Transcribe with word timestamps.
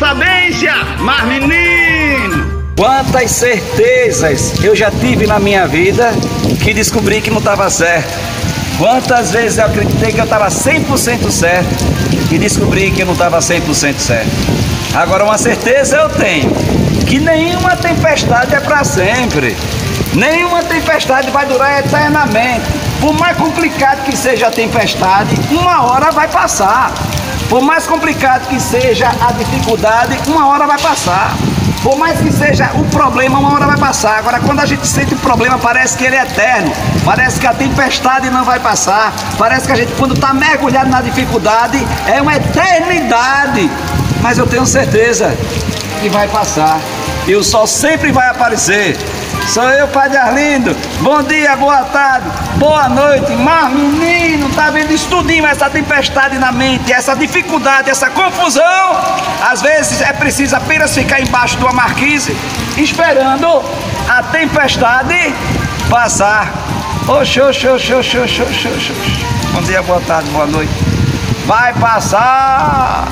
sabência, 0.00 0.72
mas 1.00 1.22
menino! 1.26 2.64
Quantas 2.74 3.32
certezas 3.32 4.54
eu 4.64 4.74
já 4.74 4.90
tive 4.90 5.26
na 5.26 5.38
minha 5.38 5.66
vida 5.66 6.10
que 6.64 6.72
descobri 6.72 7.20
que 7.20 7.30
não 7.30 7.36
estava 7.36 7.68
certo. 7.68 8.18
Quantas 8.78 9.30
vezes 9.30 9.58
eu 9.58 9.66
acreditei 9.66 10.10
que 10.10 10.18
eu 10.18 10.24
estava 10.24 10.48
100% 10.48 11.30
certo 11.30 11.84
e 12.32 12.38
descobri 12.38 12.90
que 12.90 13.02
eu 13.02 13.06
não 13.06 13.12
estava 13.12 13.40
100% 13.40 13.98
certo. 13.98 14.30
Agora, 14.94 15.22
uma 15.22 15.36
certeza 15.36 15.96
eu 15.96 16.08
tenho: 16.08 16.50
que 17.06 17.18
nenhuma 17.18 17.76
tempestade 17.76 18.54
é 18.54 18.60
para 18.60 18.82
sempre. 18.84 19.54
Nenhuma 20.14 20.62
tempestade 20.62 21.30
vai 21.30 21.44
durar 21.44 21.80
eternamente. 21.80 22.64
Por 23.02 23.12
mais 23.12 23.36
complicado 23.36 24.02
que 24.04 24.16
seja 24.16 24.46
a 24.46 24.50
tempestade, 24.50 25.36
uma 25.50 25.84
hora 25.84 26.10
vai 26.10 26.26
passar. 26.26 26.90
Por 27.50 27.60
mais 27.62 27.84
complicado 27.84 28.46
que 28.46 28.60
seja 28.60 29.08
a 29.08 29.32
dificuldade, 29.32 30.16
uma 30.28 30.46
hora 30.46 30.68
vai 30.68 30.78
passar. 30.78 31.34
Por 31.82 31.98
mais 31.98 32.20
que 32.20 32.30
seja 32.30 32.70
o 32.74 32.84
problema, 32.84 33.40
uma 33.40 33.52
hora 33.52 33.66
vai 33.66 33.76
passar. 33.76 34.18
Agora, 34.18 34.38
quando 34.38 34.60
a 34.60 34.66
gente 34.66 34.86
sente 34.86 35.14
o 35.14 35.18
problema, 35.18 35.58
parece 35.58 35.96
que 35.98 36.04
ele 36.04 36.14
é 36.14 36.22
eterno. 36.22 36.72
Parece 37.04 37.40
que 37.40 37.46
a 37.48 37.52
tempestade 37.52 38.30
não 38.30 38.44
vai 38.44 38.60
passar. 38.60 39.12
Parece 39.36 39.66
que 39.66 39.72
a 39.72 39.74
gente, 39.74 39.92
quando 39.94 40.14
está 40.14 40.32
mergulhado 40.32 40.88
na 40.90 41.00
dificuldade, 41.00 41.84
é 42.06 42.22
uma 42.22 42.36
eternidade. 42.36 43.68
Mas 44.22 44.38
eu 44.38 44.46
tenho 44.46 44.64
certeza 44.64 45.36
que 46.00 46.08
vai 46.08 46.28
passar. 46.28 46.78
E 47.26 47.34
o 47.34 47.42
sol 47.42 47.66
sempre 47.66 48.12
vai 48.12 48.28
aparecer. 48.28 48.96
Sou 49.48 49.68
eu, 49.70 49.88
Padre 49.88 50.18
Arlindo. 50.18 50.76
Bom 51.00 51.20
dia, 51.24 51.56
boa 51.56 51.82
tarde, 51.82 52.26
boa 52.56 52.88
noite. 52.88 53.32
Mas, 53.32 53.72
menino, 53.72 54.39
tá 54.90 54.94
vendo 54.94 54.94
isso 54.94 55.08
tudinho, 55.08 55.46
essa 55.46 55.70
tempestade 55.70 56.38
na 56.38 56.50
mente, 56.52 56.92
essa 56.92 57.14
dificuldade, 57.14 57.90
essa 57.90 58.10
confusão. 58.10 58.62
Às 59.48 59.62
vezes 59.62 60.00
é 60.00 60.12
preciso 60.12 60.56
apenas 60.56 60.94
ficar 60.94 61.20
embaixo 61.20 61.56
de 61.56 61.64
uma 61.64 61.72
marquise, 61.72 62.36
esperando 62.76 63.62
a 64.08 64.22
tempestade 64.22 65.34
passar. 65.88 66.52
Oxe, 67.08 67.40
oxe, 67.40 67.68
oxe, 67.68 67.94
oxe, 67.94 68.18
oxe, 68.18 68.42
oxe, 68.42 68.68
oxe. 68.68 68.92
Bom 69.52 69.62
dia, 69.62 69.82
boa 69.82 70.00
tarde, 70.00 70.28
boa 70.30 70.46
noite. 70.46 70.72
Vai 71.46 71.72
passar. 71.74 73.08